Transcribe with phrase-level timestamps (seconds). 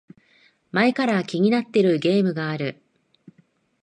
[0.71, 2.81] 前から気になってるゲームがある